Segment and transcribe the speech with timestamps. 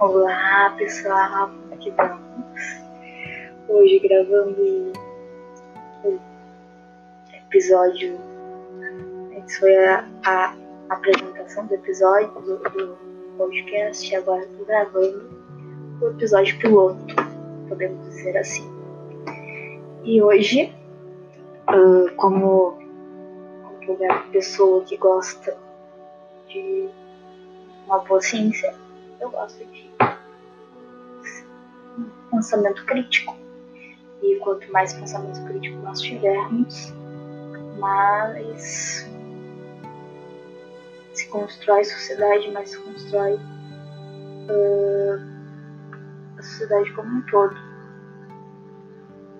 [0.00, 2.22] Olá pessoal, aqui vamos.
[3.68, 4.92] Hoje gravando
[6.02, 6.18] o
[7.34, 8.18] episódio.
[9.36, 10.56] Esse foi a, a
[10.88, 12.98] apresentação do episódio do, do
[13.36, 14.16] podcast.
[14.16, 15.30] Agora estou gravando
[16.00, 17.14] o episódio piloto,
[17.68, 18.66] podemos dizer assim.
[20.02, 20.74] E hoje,
[21.68, 22.78] uh, como
[23.84, 25.54] qualquer pessoa que gosta
[26.48, 26.88] de
[27.84, 28.74] uma boa ciência,
[29.20, 29.89] eu gosto de
[32.40, 33.36] pensamento crítico.
[34.22, 36.92] E quanto mais pensamento crítico nós tivermos,
[37.78, 39.08] mais
[41.12, 45.20] se constrói sociedade, mais se constrói uh,
[46.38, 47.56] a sociedade como um todo.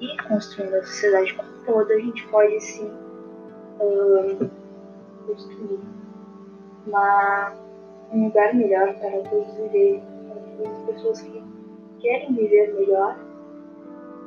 [0.00, 2.90] E construindo a sociedade como um todo, a gente pode sim
[3.80, 4.50] uh,
[5.26, 5.80] construir
[6.86, 7.52] uma
[8.12, 11.39] um lugar melhor para todos viverem, para todas as pessoas que
[12.00, 13.18] querem viver melhor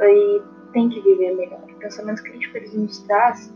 [0.02, 1.62] e têm que viver melhor.
[1.64, 3.54] O pensamento crítico ele nos traz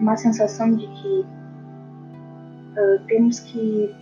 [0.00, 1.26] uma sensação de que
[2.78, 3.94] uh, temos que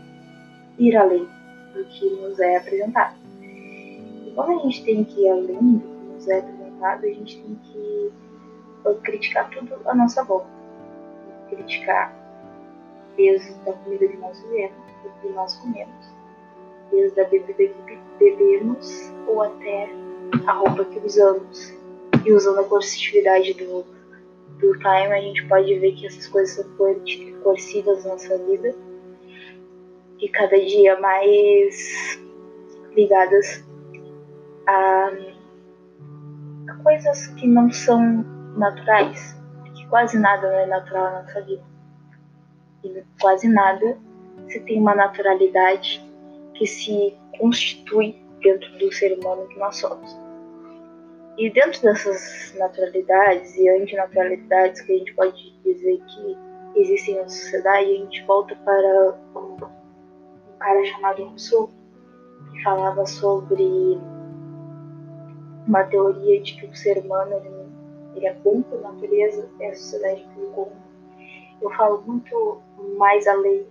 [0.78, 1.26] ir além
[1.72, 3.16] do que nos é apresentado.
[3.40, 7.40] E quando a gente tem que ir além do que nos é apresentado, a gente
[7.40, 8.12] tem que
[8.84, 10.48] uh, criticar tudo à nossa volta.
[11.48, 12.12] Criticar
[13.16, 16.13] desde a comida que nós vivemos, do que nós comemos,
[16.90, 19.90] desde a bebida que bebemos ou até
[20.46, 21.72] a roupa que usamos.
[22.24, 23.84] E usando a coercitividade do,
[24.58, 26.64] do time, a gente pode ver que essas coisas são
[27.42, 28.74] coercivas na nossa vida
[30.18, 32.18] e cada dia mais
[32.94, 33.64] ligadas
[34.66, 35.10] a,
[36.68, 38.24] a coisas que não são
[38.56, 39.36] naturais,
[39.74, 41.74] que quase nada não é natural na nossa vida
[43.20, 43.96] quase nada,
[44.48, 46.02] se tem uma naturalidade
[46.54, 50.16] que se constitui dentro do ser humano que nós somos.
[51.36, 57.90] E dentro dessas naturalidades e antinaturalidades que a gente pode dizer que existem na sociedade,
[57.90, 61.70] a gente volta para um, um cara chamado Rousseau,
[62.52, 63.98] que falava sobre
[65.66, 69.74] uma teoria de que o ser humano ele, ele é bom por natureza e a
[69.74, 70.84] sociedade por conta
[71.64, 72.60] eu falo muito
[72.98, 73.66] mais além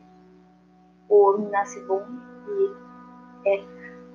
[1.09, 2.03] o homem nasce bom
[2.47, 3.63] e é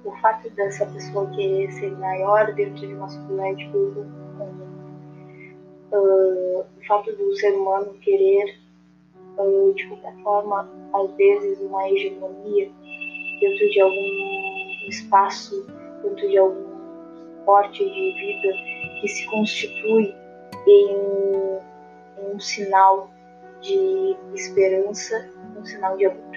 [0.04, 4.00] o fato dessa pessoa querer ser maior dentro de sociedade tudo
[5.92, 8.58] uh, o fato do ser humano querer
[9.36, 12.70] uh, de qualquer forma às vezes uma hegemonia
[13.40, 15.66] dentro de algum espaço
[16.02, 16.68] dentro de algum
[17.44, 18.54] porte de vida
[19.00, 20.14] que se constitui
[20.66, 20.96] em,
[22.18, 23.10] em um sinal
[23.60, 26.27] de esperança, um sinal de amor.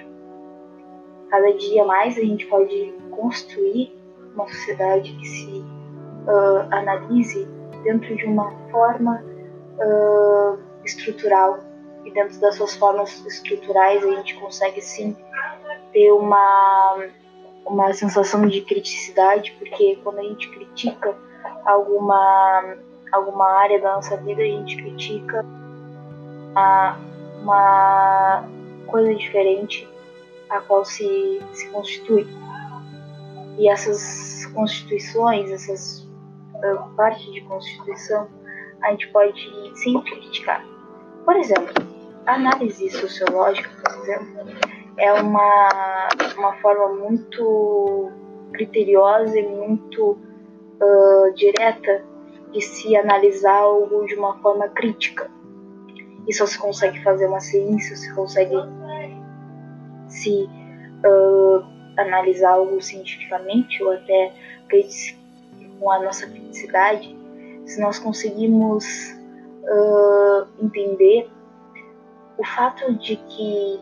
[1.32, 3.98] Cada dia mais a gente pode construir
[4.34, 5.64] uma sociedade que se
[6.26, 7.48] uh, analise
[7.82, 9.24] dentro de uma forma
[9.78, 11.58] uh, estrutural.
[12.04, 15.16] E dentro das suas formas estruturais a gente consegue sim
[15.90, 16.98] ter uma
[17.64, 21.16] uma sensação de criticidade porque quando a gente critica
[21.64, 22.76] alguma
[23.10, 25.46] alguma área da nossa vida a gente critica
[27.40, 28.44] uma
[28.88, 29.88] coisa diferente
[30.52, 32.26] a qual se, se constitui.
[33.58, 36.08] E essas constituições, essas
[36.54, 38.28] uh, partes de constituição,
[38.82, 39.40] a gente pode
[39.82, 40.64] sempre criticar.
[41.24, 41.72] Por exemplo,
[42.26, 44.46] a análise sociológica, por exemplo,
[44.98, 48.10] é uma, uma forma muito
[48.52, 52.04] criteriosa e muito uh, direta
[52.52, 55.30] de se analisar algo de uma forma crítica
[56.26, 58.54] e só se consegue fazer uma ciência, se consegue
[60.12, 60.48] se
[61.04, 61.64] uh,
[61.96, 64.32] analisar algo cientificamente ou até
[65.78, 67.16] com a nossa felicidade,
[67.66, 68.84] se nós conseguimos
[69.64, 71.28] uh, entender
[72.38, 73.80] o fato de que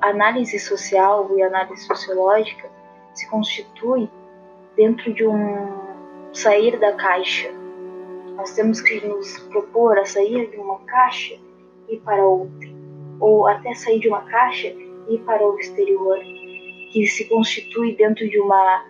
[0.00, 2.68] análise social e análise sociológica
[3.14, 4.08] se constitui
[4.76, 5.68] dentro de um
[6.32, 7.50] sair da caixa.
[8.36, 11.34] Nós temos que nos propor a sair de uma caixa
[11.88, 12.68] e ir para outra,
[13.18, 14.74] ou até sair de uma caixa
[15.18, 16.18] para o exterior,
[16.92, 18.84] que se constitui dentro de uma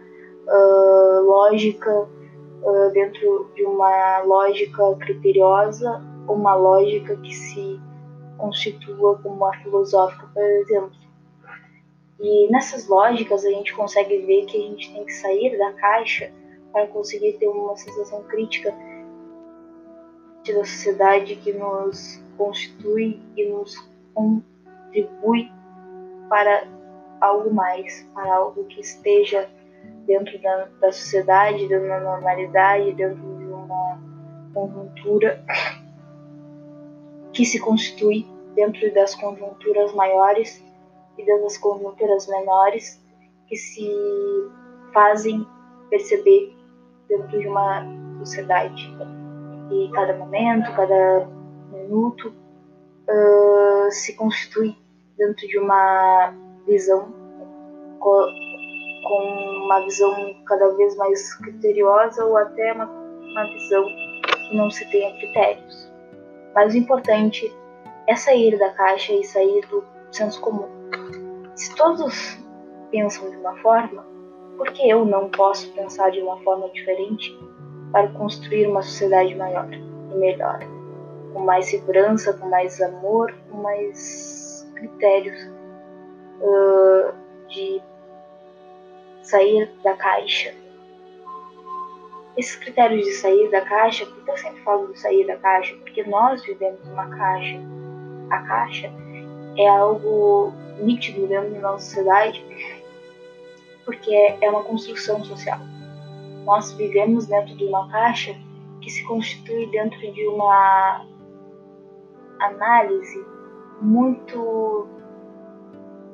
[0.47, 2.09] uh, lógica,
[2.63, 7.81] uh, dentro de uma lógica criteriosa, uma lógica que se
[8.39, 10.93] constitua como a filosófica, por exemplo.
[12.19, 16.31] E nessas lógicas a gente consegue ver que a gente tem que sair da caixa
[16.73, 18.75] para conseguir ter uma sensação crítica
[20.47, 23.77] da sociedade que nos constitui e nos
[24.15, 25.51] contribui
[26.31, 26.63] para
[27.21, 29.51] algo mais, para algo que esteja
[30.07, 34.01] dentro da, da sociedade, dentro da normalidade, dentro de uma
[34.55, 35.45] conjuntura
[37.35, 40.65] que se constitui dentro das conjunturas maiores
[41.19, 43.05] e das conjunturas menores
[43.49, 43.91] que se
[44.95, 45.47] fazem
[45.89, 46.57] perceber
[47.09, 47.85] dentro de uma
[48.21, 48.97] sociedade.
[49.71, 51.29] E cada momento, cada
[51.73, 54.77] minuto uh, se constitui
[55.21, 56.35] dentro de uma
[56.67, 57.13] visão
[57.99, 58.27] com,
[59.67, 63.85] uma visão cada vez mais criteriosa ou até uma, uma visão
[64.49, 65.93] que não se tenha critérios.
[66.55, 67.55] Mas o importante
[68.07, 70.69] é sair da caixa e sair do senso comum.
[71.55, 72.39] Se todos
[72.91, 74.05] pensam de uma forma,
[74.57, 77.39] por que eu não posso pensar de uma forma diferente
[77.93, 80.61] para construir uma sociedade maior e melhor?
[81.35, 84.50] Com mais segurança, com mais amor, com mais
[84.81, 85.41] critérios
[86.41, 87.15] uh,
[87.49, 87.81] de
[89.23, 90.55] sair da caixa.
[92.37, 95.77] Esses critérios de sair da caixa, por que eu sempre falo de sair da caixa?
[95.77, 97.61] Porque nós vivemos uma caixa
[98.31, 98.91] a caixa
[99.57, 102.45] é algo nítido dentro da nossa sociedade,
[103.85, 105.59] porque é uma construção social.
[106.45, 108.35] Nós vivemos dentro de uma caixa
[108.81, 111.05] que se constitui dentro de uma
[112.39, 113.23] análise
[113.81, 114.87] muito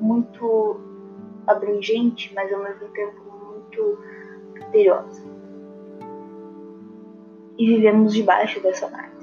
[0.01, 0.81] muito
[1.47, 3.99] abrangente, mas ao mesmo tempo muito
[4.55, 5.23] criteriosa.
[7.59, 9.17] E vivemos debaixo dessa análise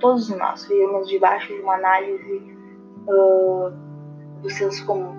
[0.00, 2.42] todos nós vivemos debaixo de uma análise
[3.06, 3.70] uh,
[4.42, 5.14] do senso comum.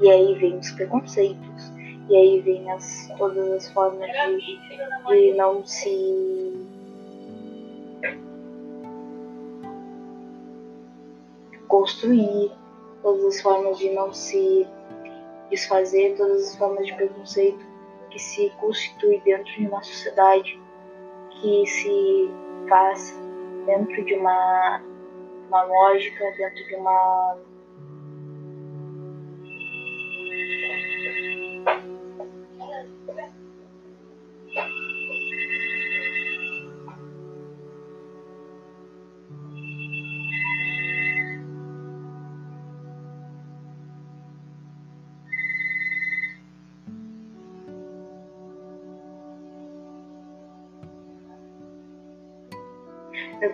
[0.00, 1.72] E aí vem os preconceitos,
[2.08, 4.58] e aí vem as, todas as formas de,
[5.06, 6.63] de não se
[11.74, 12.52] construir,
[13.02, 14.64] todas as formas de não se
[15.50, 17.66] desfazer, todas as formas de preconceito
[18.10, 20.60] que se constitui dentro de uma sociedade
[21.30, 22.30] que se
[22.68, 23.18] faz
[23.66, 24.82] dentro de uma,
[25.48, 27.38] uma lógica, dentro de uma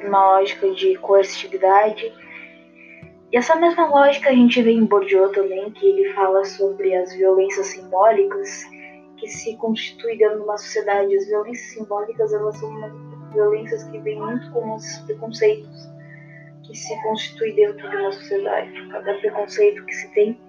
[0.07, 2.13] uma lógica de coercitividade.
[3.33, 7.13] E essa mesma lógica a gente vê em Bourdieu também, que ele fala sobre as
[7.15, 8.65] violências simbólicas
[9.19, 11.17] que se constituem dentro de uma sociedade.
[11.17, 12.71] As violências simbólicas elas são
[13.33, 15.91] violências que vêm muito com os preconceitos
[16.65, 18.89] que se constituem dentro de uma sociedade.
[18.91, 20.41] Cada preconceito que se tem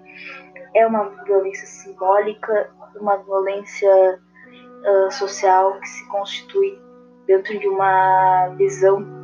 [0.74, 2.70] é uma violência simbólica,
[3.00, 6.80] uma violência uh, social que se constitui
[7.26, 9.21] dentro de uma visão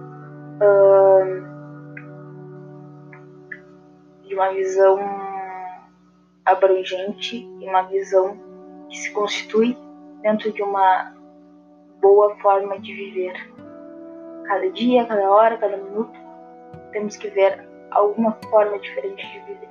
[4.25, 4.99] de uma visão
[6.44, 8.37] abrangente e uma visão
[8.88, 9.76] que se constitui
[10.22, 11.14] dentro de uma
[12.00, 13.34] boa forma de viver.
[14.44, 16.19] Cada dia, cada hora, cada minuto,
[16.93, 19.69] temos que ver alguma forma diferente de viver.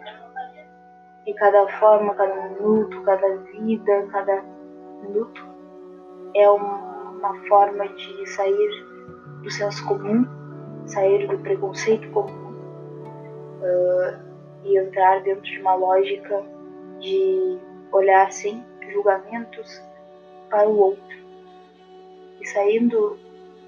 [1.26, 4.44] E cada forma, cada minuto, cada vida, cada
[5.02, 5.46] minuto
[6.36, 8.86] é uma forma de sair
[9.42, 10.37] do senso comum
[10.88, 12.54] sair do preconceito comum
[13.62, 14.20] uh,
[14.64, 16.44] e entrar dentro de uma lógica
[17.00, 17.60] de
[17.92, 19.82] olhar sem julgamentos
[20.50, 21.18] para o outro.
[22.40, 23.18] E saindo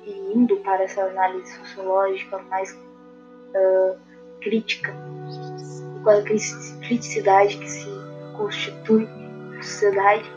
[0.05, 3.97] e indo para essa análise sociológica mais uh,
[4.41, 4.93] crítica,
[6.03, 7.89] com a criticidade que se
[8.37, 10.31] constitui na sociedade,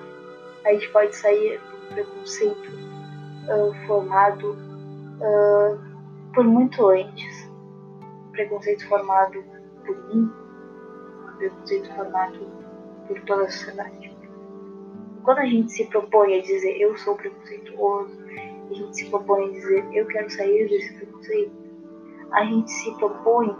[0.65, 2.69] a gente pode sair do preconceito
[3.49, 4.53] uh, formado
[5.21, 5.92] uh,
[6.33, 7.51] por muito antes.
[8.33, 9.45] Preconceito formado
[9.85, 10.31] por mim,
[11.37, 12.39] preconceito formado
[13.07, 14.17] por toda a sociedade.
[15.23, 18.19] Quando a gente se propõe a dizer eu sou preconceituoso,
[18.71, 21.53] a gente se propõe a dizer eu quero sair desse preconceito,
[22.33, 23.55] a gente se propõe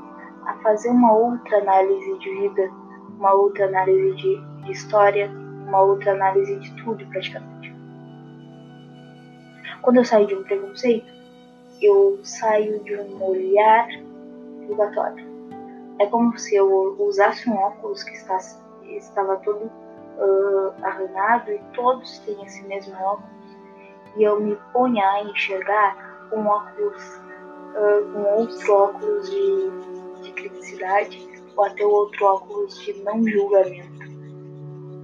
[0.47, 2.71] a fazer uma outra análise de vida,
[3.19, 5.31] uma outra análise de, de história,
[5.69, 7.73] uma outra análise de tudo praticamente.
[9.83, 11.22] Quando eu saio de um preconceito,
[11.87, 13.89] eu saio de um olhar
[14.67, 15.25] julgatório.
[15.99, 18.39] É como se eu usasse um óculos que está,
[18.85, 23.33] estava todo uh, arranhado e todos têm esse mesmo óculos
[24.17, 27.21] e eu me ponha a enxergar um óculos,
[27.75, 34.03] uh, um outro óculos de, de criticidade ou até outro óculos de não julgamento.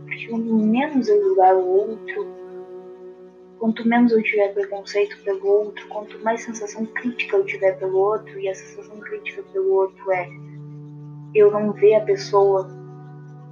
[0.04, 2.38] Porque quanto menos eu julgar o outro,
[3.58, 8.38] quanto menos eu tiver preconceito pelo outro, quanto mais sensação crítica eu tiver pelo outro,
[8.38, 10.28] e a sensação crítica pelo outro é
[11.34, 12.68] eu não ver a pessoa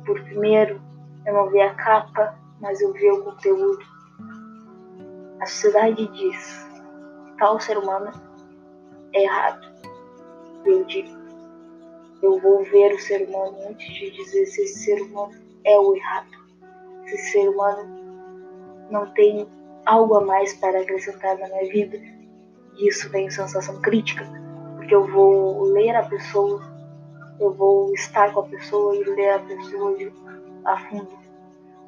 [0.04, 0.80] por primeiro,
[1.26, 3.84] eu não ver a capa, mas eu ver o conteúdo.
[5.40, 6.66] A sociedade diz
[7.38, 8.10] tal ser humano
[9.12, 9.66] é errado.
[10.64, 11.10] Eu digo,
[12.22, 15.34] eu vou ver o ser humano antes de dizer se esse ser humano
[15.64, 16.30] é o errado.
[17.04, 17.88] Se esse ser humano
[18.90, 19.46] não tem
[19.87, 21.97] algo a mais para acrescentar na minha vida.
[22.76, 24.26] E isso vem sensação crítica,
[24.76, 26.61] porque eu vou ler a pessoa,
[27.40, 29.97] eu vou estar com a pessoa e ler a pessoa
[30.66, 31.09] a fundo.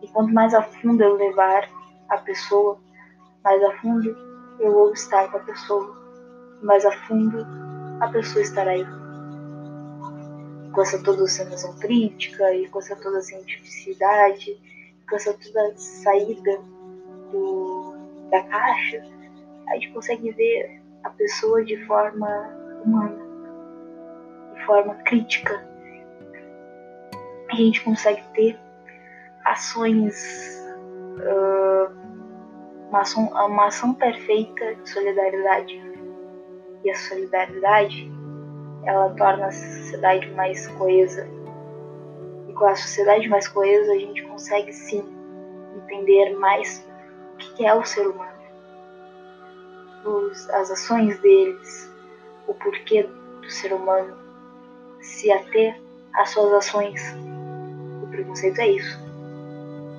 [0.00, 1.69] E quanto mais a fundo eu levar
[2.09, 2.78] a pessoa,
[3.45, 4.17] mais a fundo
[4.61, 5.97] eu vou estar com a pessoa,
[6.62, 7.47] mais a fundo
[8.00, 8.87] a pessoa estará aí.
[10.73, 14.57] Com essa toda sensação crítica e com essa toda cientificidade,
[15.09, 16.61] com essa toda saída
[17.33, 17.77] do,
[18.30, 19.02] da caixa,
[19.68, 22.28] a gente consegue ver a pessoa de forma
[22.85, 23.18] humana,
[24.54, 25.66] de forma crítica.
[27.50, 28.58] A gente consegue ter
[29.44, 30.14] ações,
[31.18, 31.90] uh,
[32.88, 35.88] uma, ação, uma ação perfeita de solidariedade.
[36.85, 38.11] E a solidariedade,
[38.85, 41.28] ela torna a sociedade mais coesa.
[42.49, 45.04] E com a sociedade mais coesa, a gente consegue sim
[45.76, 46.88] entender mais
[47.38, 48.33] o que é o ser humano,
[50.04, 51.90] os, as ações deles,
[52.49, 54.16] o porquê do ser humano
[55.00, 55.80] se ater
[56.14, 57.00] às suas ações.
[58.02, 58.99] O preconceito é isso.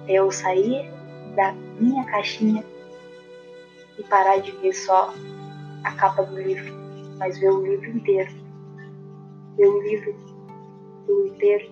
[0.08, 0.92] É eu sair
[1.36, 2.64] da minha caixinha
[3.98, 5.14] e parar de ver só
[5.84, 6.74] a capa do livro,
[7.18, 8.32] mas ver o livro inteiro.
[9.56, 10.16] Ver o livro
[11.28, 11.72] inteiro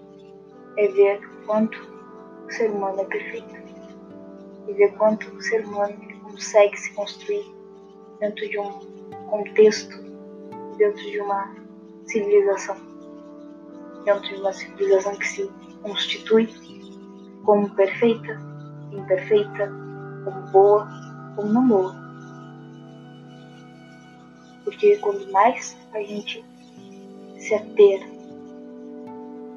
[0.77, 1.77] é ver quanto
[2.47, 3.66] o ser humano é perfeito
[4.67, 7.45] e ver quanto o ser humano consegue se construir
[8.19, 8.71] dentro de um
[9.29, 9.97] contexto,
[10.77, 11.55] dentro de uma
[12.05, 12.77] civilização,
[14.05, 16.47] dentro de uma civilização que se constitui
[17.43, 18.39] como perfeita,
[18.91, 19.71] imperfeita,
[20.23, 20.87] como boa,
[21.35, 21.95] como não boa.
[24.63, 26.43] Porque quanto mais a gente
[27.39, 28.01] se ater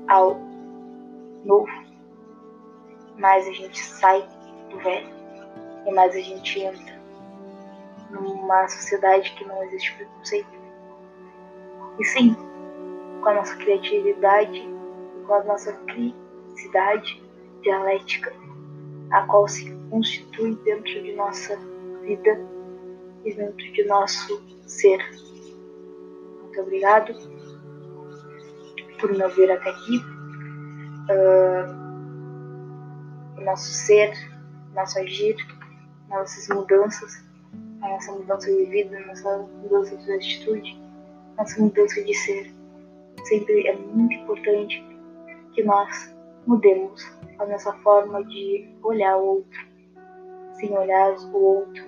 [0.08, 0.40] ao
[1.44, 1.70] novo,
[3.18, 4.24] mais a gente sai
[4.70, 5.08] do velho.
[5.86, 7.00] E mais a gente entra
[8.10, 10.60] numa sociedade que não existe preconceito.
[11.98, 12.36] E sim,
[13.22, 17.22] com a nossa criatividade e com a nossa criticidade
[17.62, 18.32] dialética,
[19.12, 21.56] a qual se constitui dentro de nossa
[22.02, 22.40] vida
[23.24, 24.98] e dentro de nosso ser.
[26.42, 27.14] Muito obrigado
[29.00, 29.98] por me ouvir até aqui.
[31.10, 31.80] Uh,
[33.38, 34.29] o nosso ser
[34.74, 35.36] nosso agir,
[36.08, 37.24] nossas mudanças,
[37.82, 40.82] a nossa mudança de vida, a nossa mudança de atitude,
[41.36, 42.54] a nossa mudança de ser.
[43.24, 44.84] Sempre é muito importante
[45.52, 46.14] que nós
[46.46, 47.02] mudemos
[47.38, 49.60] a nossa forma de olhar o outro,
[50.54, 51.84] sem olhar o outro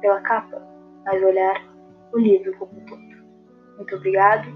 [0.00, 0.62] pela capa,
[1.04, 1.68] mas olhar
[2.12, 3.08] o livro como um todo.
[3.76, 4.48] Muito obrigado.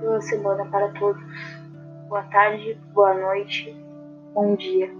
[0.00, 1.22] Boa semana para todos.
[2.08, 3.72] Boa tarde, boa noite,
[4.34, 4.99] bom dia.